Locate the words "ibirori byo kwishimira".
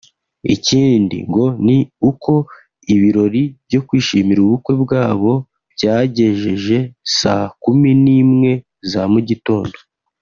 2.93-4.39